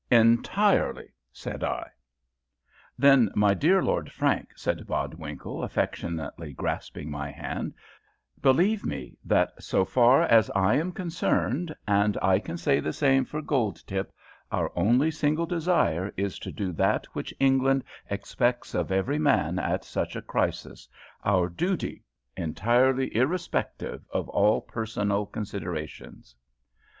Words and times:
"Entirely," 0.09 1.09
said 1.31 1.63
I. 1.63 1.87
"Then, 2.97 3.29
my 3.35 3.53
dear 3.53 3.83
Lord 3.83 4.11
Frank," 4.11 4.49
said 4.57 4.87
Bodwinkle, 4.87 5.61
affectionately 5.63 6.53
grasping 6.53 7.11
my 7.11 7.29
hand, 7.29 7.75
"believe 8.41 8.83
me, 8.83 9.19
that 9.23 9.61
so 9.61 9.85
far 9.85 10.23
as 10.23 10.49
I 10.55 10.73
am 10.77 10.91
concerned, 10.91 11.75
and 11.87 12.17
I 12.19 12.39
can 12.39 12.57
say 12.57 12.79
the 12.79 12.91
same 12.93 13.25
for 13.25 13.43
Goldtip, 13.43 14.11
our 14.51 14.71
only 14.75 15.11
single 15.11 15.45
desire 15.45 16.11
is 16.17 16.39
to 16.39 16.51
do 16.51 16.71
that 16.71 17.05
which 17.13 17.31
England 17.39 17.83
expects 18.09 18.73
of 18.73 18.91
every 18.91 19.19
man 19.19 19.59
at 19.59 19.83
such 19.85 20.15
a 20.15 20.21
crisis, 20.23 20.89
our 21.23 21.47
duty, 21.47 22.03
entirely 22.35 23.15
irrespective 23.15 24.03
of 24.09 24.27
all 24.29 24.61
personal 24.61 25.27
considerations." 25.27 26.35